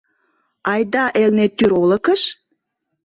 [0.71, 2.21] Айда Элнеттӱр олыкыш?